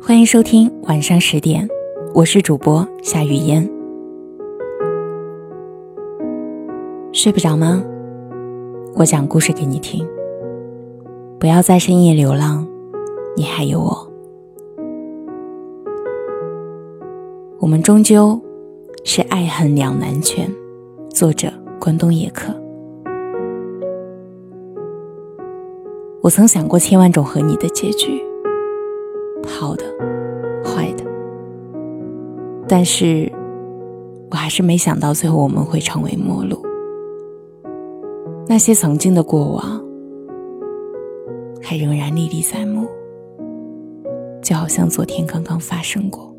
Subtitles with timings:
[0.00, 1.66] 欢迎收听晚上十点，
[2.14, 3.68] 我是主播夏雨嫣。
[7.12, 7.82] 睡不着吗？
[8.96, 10.06] 我讲故事给你听。
[11.40, 12.66] 不要在深夜流浪，
[13.36, 14.12] 你还有我。
[17.58, 18.40] 我们终究
[19.04, 20.48] 是爱恨两难全。
[21.08, 21.50] 作者：
[21.80, 22.63] 关东野客。
[26.24, 28.18] 我曾想过千万种和你的结局，
[29.46, 29.84] 好的，
[30.64, 31.04] 坏的，
[32.66, 33.30] 但是
[34.30, 36.56] 我还是没想到最后我们会成为陌路。
[38.48, 39.84] 那些曾经的过往，
[41.60, 42.88] 还仍然历历在目，
[44.40, 46.34] 就好像昨天刚刚发生过。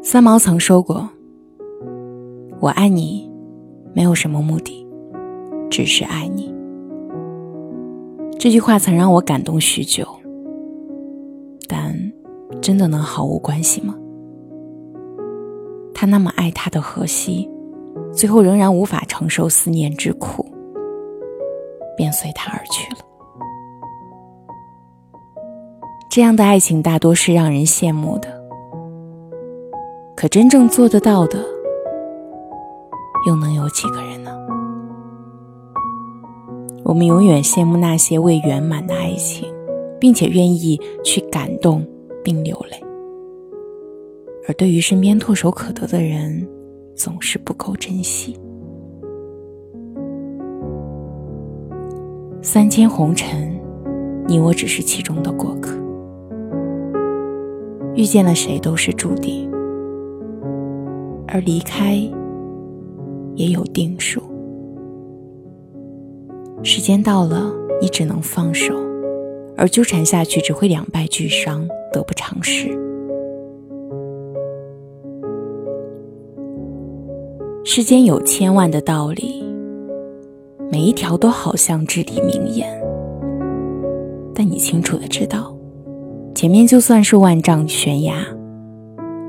[0.00, 1.08] 三毛曾说过
[2.62, 3.28] ：“我爱你，
[3.92, 4.80] 没有什么目的。”
[5.72, 6.54] 只是爱你，
[8.38, 10.06] 这句话曾让我感动许久。
[11.66, 12.12] 但
[12.60, 13.94] 真的能毫无关系吗？
[15.94, 17.48] 他那么爱他的荷西，
[18.12, 20.44] 最后仍然无法承受思念之苦，
[21.96, 22.98] 便随他而去了。
[26.10, 28.28] 这样的爱情大多是让人羡慕的，
[30.14, 31.42] 可真正做得到的，
[33.26, 34.38] 又能有几个人呢？
[36.92, 39.48] 我们永远羡慕那些未圆满的爱情，
[39.98, 41.82] 并且愿意去感动
[42.22, 42.78] 并流泪，
[44.46, 46.46] 而对于身边唾手可得的人，
[46.94, 48.38] 总是不够珍惜。
[52.42, 53.58] 三千红尘，
[54.28, 55.74] 你我只是其中的过客，
[57.94, 59.50] 遇见了谁都是注定，
[61.26, 61.94] 而离开
[63.34, 64.20] 也有定数。
[66.64, 68.72] 时间到了，你只能放手，
[69.56, 72.68] 而纠缠下去只会两败俱伤，得不偿失。
[77.64, 79.44] 世间有千万的道理，
[80.70, 82.68] 每一条都好像至理名言，
[84.32, 85.56] 但你清楚的知道，
[86.34, 88.24] 前面就算是万丈悬崖，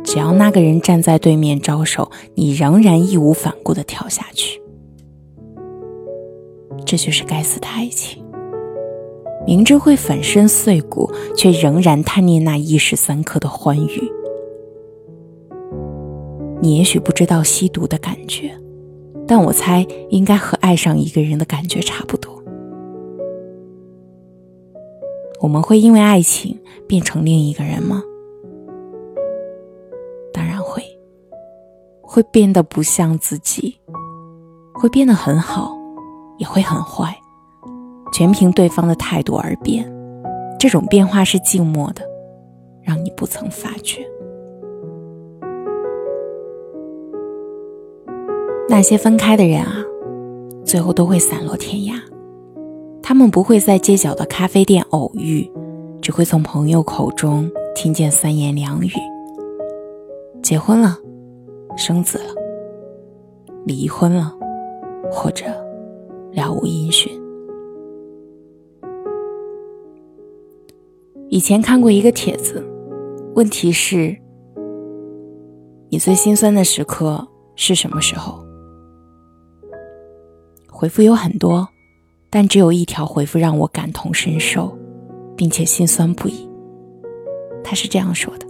[0.03, 4.61] 只要那个人站在对面招手，你仍然义无反顾的跳下去。
[6.85, 8.23] 这就是该死的爱情，
[9.45, 14.11] 明知会粉身碎骨，却仍然贪念那一时三刻的欢愉。
[16.61, 18.57] 你也许不知道吸毒的感觉，
[19.27, 22.41] 但我猜应该和爱上一个人的感觉差不多。
[25.41, 26.57] 我们会因为爱情
[26.87, 28.01] 变成另一个人吗？
[30.31, 30.81] 当然会，
[32.01, 33.75] 会变得不像自己，
[34.73, 35.82] 会变得很好。
[36.37, 37.15] 也会很坏，
[38.11, 39.91] 全凭对方的态度而变。
[40.59, 42.01] 这种变化是静默的，
[42.81, 44.05] 让你不曾发觉。
[48.69, 49.83] 那些分开的人啊，
[50.63, 51.99] 最后都会散落天涯。
[53.01, 55.51] 他们不会在街角的咖啡店偶遇，
[56.01, 58.91] 只会从朋友口中听见三言两语。
[60.41, 60.97] 结婚了，
[61.75, 62.33] 生子了，
[63.65, 64.33] 离婚了，
[65.11, 65.45] 或者……
[66.33, 67.11] 了无音讯。
[71.29, 72.63] 以前看过一个帖子，
[73.35, 74.15] 问题是：
[75.89, 78.43] 你最心酸的时刻是什么时候？
[80.71, 81.67] 回复有很多，
[82.29, 84.77] 但只有一条回复让我感同身受，
[85.35, 86.47] 并且心酸不已。
[87.63, 88.45] 他是这样说的：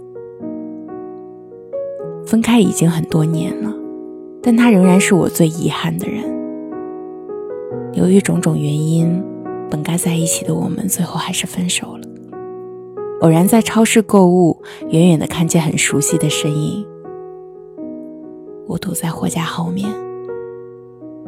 [2.26, 3.72] 分开已经很多年了，
[4.42, 6.33] 但他仍然是我最遗憾的人。
[7.94, 9.22] 由于种种原因，
[9.70, 12.08] 本该在一起的我们，最后还是分手了。
[13.20, 14.60] 偶然在超市购物，
[14.90, 16.84] 远远的看见很熟悉的身影，
[18.66, 19.88] 我躲在货架后面，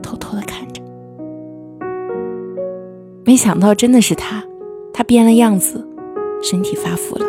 [0.03, 0.83] 偷偷的看着。
[3.25, 4.45] 没想到真的是他，
[4.93, 5.87] 他变了样子，
[6.43, 7.25] 身体发福了，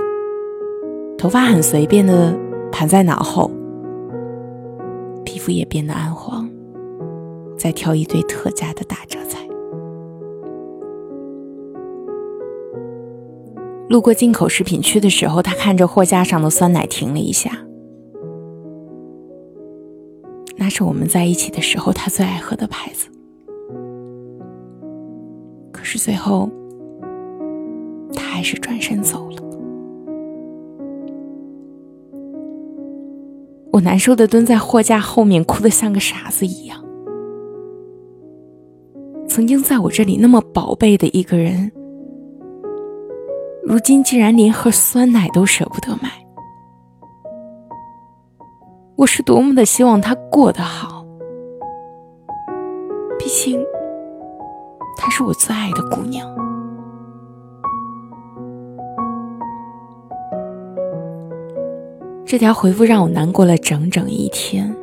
[1.18, 2.36] 头发很随便的
[2.72, 3.50] 盘在脑后，
[5.24, 6.50] 皮肤也变得暗黄，
[7.58, 9.40] 再挑一堆特价的打折菜。
[13.90, 17.52] 路过进口食品区的时候，他看着货架上的酸奶停了一下。
[20.58, 23.08] 那是我们在一起的时候他最爱喝的牌子。
[25.72, 26.50] 可是最后，
[28.14, 29.42] 他还是转身走了。
[33.72, 36.84] 我难受的蹲在货架后面，哭得像个傻子一样。
[39.38, 41.72] 曾经在我这里那么宝贝的一个人，
[43.64, 46.10] 如今竟然连盒酸奶都舍不得买。
[48.96, 51.06] 我是多么的希望她过得好，
[53.20, 53.64] 毕竟
[54.98, 56.28] 她是我最爱的姑娘。
[62.26, 64.76] 这条回复让我难过了整整一天。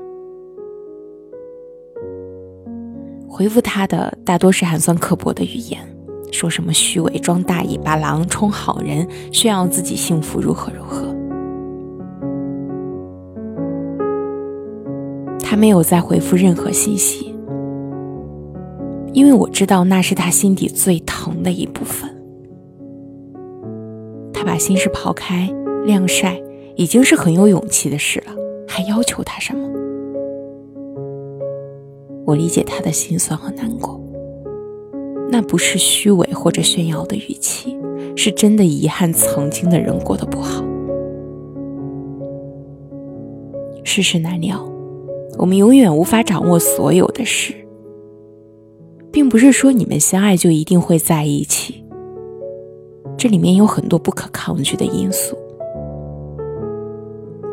[3.37, 5.81] 回复他的大多是寒酸刻薄的语言，
[6.31, 11.13] 说什么虚伪装大尾巴狼充好人，炫耀自己幸福如何如何。
[15.41, 17.35] 他没有再回复任何信息，
[19.13, 22.09] 因为我知道那是他心底最疼的一部分。
[24.33, 25.53] 他把心事抛开
[25.85, 26.41] 晾晒。
[26.77, 28.35] 已经是很有勇气的事了，
[28.67, 29.84] 还要求他什么？
[32.27, 34.01] 我理解他的心酸和难过，
[35.31, 37.77] 那不是虚伪或者炫耀的语气，
[38.17, 40.65] 是真的遗憾曾经的人过得不好。
[43.83, 44.67] 世事难料，
[45.39, 47.55] 我们永远无法掌握所有的事，
[49.13, 51.85] 并不是说你们相爱就一定会在一起，
[53.19, 55.37] 这里面有很多不可抗拒的因素。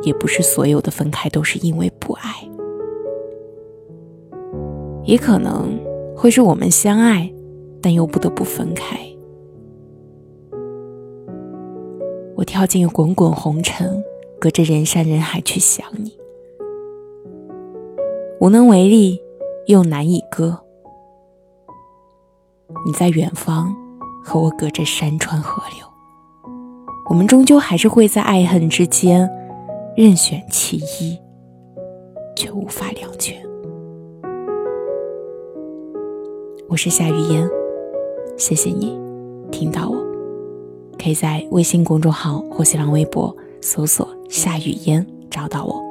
[0.03, 2.31] 也不是所有的分开都是因为不爱，
[5.03, 5.80] 也可能
[6.15, 7.31] 会是我们相爱，
[7.81, 8.98] 但又不得不分开。
[12.36, 14.03] 我跳进滚滚红尘，
[14.39, 16.18] 隔着人山人海去想你，
[18.39, 19.19] 无能为力，
[19.68, 20.59] 又难以割。
[22.86, 23.75] 你在远方，
[24.24, 25.86] 和我隔着山川河流，
[27.09, 29.30] 我们终究还是会在爱恨之间。
[29.98, 31.19] 任选其一，
[32.33, 33.36] 却无法两全。
[36.71, 37.45] 我是夏雨嫣，
[38.38, 38.97] 谢谢你
[39.51, 39.97] 听到我。
[40.97, 45.83] 可以在微信公众号或新浪微博搜索“夏雨嫣”找到我。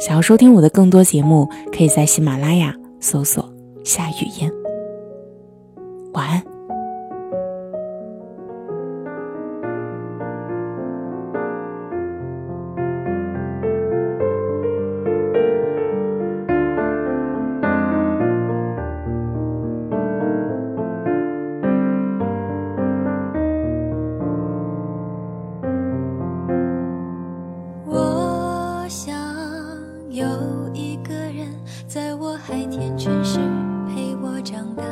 [0.00, 3.48] 想要收听我的更多节目，可以在喜马拉雅搜索
[3.84, 4.52] “夏雨嫣”。
[6.14, 6.57] 晚安。
[30.18, 30.26] 有
[30.74, 31.46] 一个人
[31.86, 33.38] 在我还天真时
[33.86, 34.82] 陪我长大。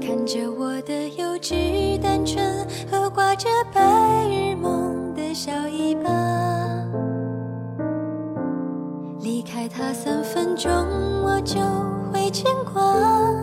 [0.00, 2.44] 看着我的幼稚单纯
[2.90, 3.80] 和挂着白
[4.28, 6.10] 日梦的小尾巴。
[9.20, 10.72] 离开他三分钟
[11.22, 11.60] 我就
[12.12, 13.33] 会牵挂。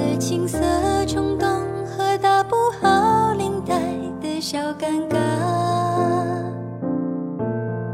[0.00, 0.58] 的青涩
[1.06, 1.46] 冲动
[1.84, 3.74] 和打不好领带
[4.22, 5.18] 的小尴尬。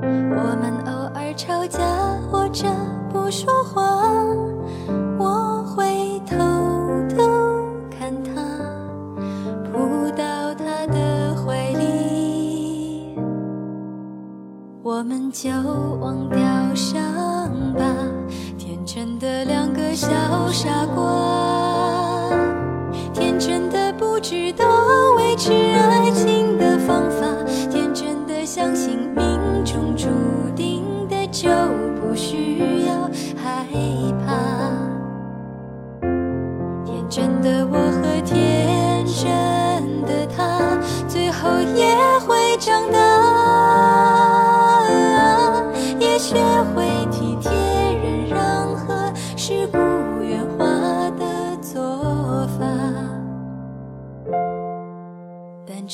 [0.02, 1.80] 我们偶尔吵架
[2.30, 2.68] 或者
[3.12, 3.82] 不说话，
[14.98, 15.50] 我们就
[16.00, 16.38] 忘掉
[16.74, 17.02] 伤
[17.74, 17.84] 疤，
[18.56, 18.78] 天。
[18.86, 20.08] 真的两个小
[20.50, 22.30] 傻瓜，
[23.12, 24.64] 天真的不知道
[25.18, 27.26] 维持爱情的方法，
[27.70, 30.08] 天真的相信命中注
[30.54, 31.50] 定的就
[32.00, 32.94] 不需要
[33.36, 33.66] 害
[34.24, 34.32] 怕，
[36.86, 42.98] 天真的我和天真的他，最后也会长大，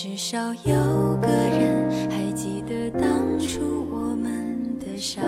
[0.02, 5.22] 至少有个人还记得当初我们的傻。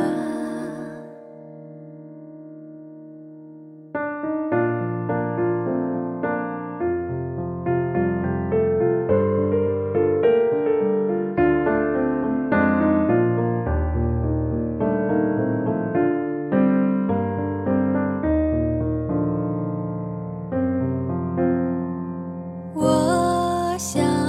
[23.77, 24.24] 想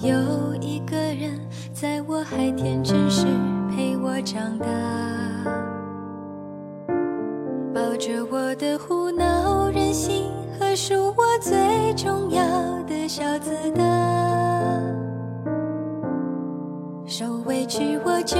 [0.00, 1.40] 有一个人
[1.72, 3.26] 在我还天真时
[3.68, 4.66] 陪我长大，
[7.74, 12.40] 抱着我的胡闹任性和数我最重要
[12.84, 13.82] 的小子的，
[17.04, 18.36] 受委屈我就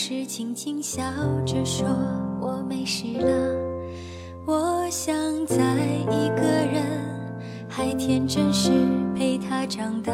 [0.00, 1.02] 是轻轻笑
[1.44, 1.88] 着说
[2.40, 3.28] 我没事了。
[4.46, 5.12] 我想
[5.44, 5.56] 在
[6.08, 6.84] 一个人
[7.68, 8.70] 还天真时
[9.12, 10.12] 陪他长大，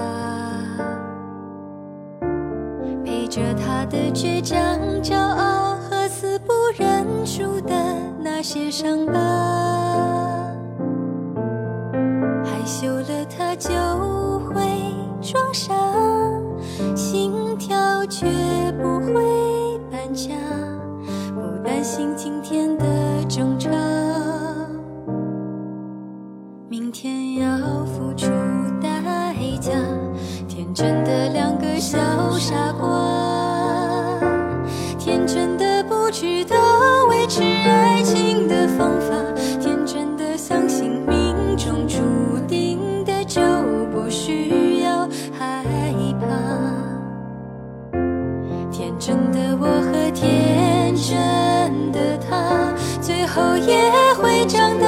[3.05, 4.59] 陪着他的倔强、
[5.03, 7.75] 骄傲和死不认输的
[8.19, 9.13] 那些伤疤。
[12.43, 13.69] 害羞了他就
[14.49, 14.65] 会
[15.21, 15.75] 装傻，
[20.27, 20.35] 家，
[21.35, 22.85] 不担心今天的
[23.29, 23.71] 争吵，
[26.71, 28.31] 明天要付出
[28.81, 28.89] 代
[29.59, 29.73] 价。
[30.49, 31.99] 天真的两个小
[48.77, 53.81] 天真的我和天真的他，最后也
[54.15, 54.87] 会长大，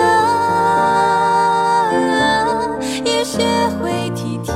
[3.04, 3.44] 也学
[3.78, 4.52] 会体贴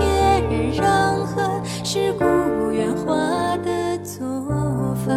[0.50, 1.48] 忍让和
[1.84, 2.24] 世故
[2.72, 4.20] 圆滑的做
[5.06, 5.14] 法。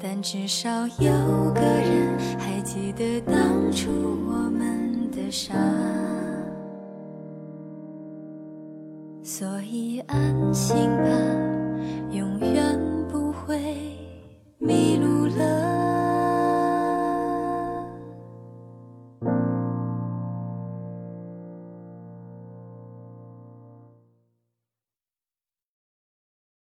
[0.00, 1.12] 但至少有
[1.54, 3.92] 个人还记得当初
[4.26, 5.54] 我们的傻。
[9.42, 11.61] 所以安心吧，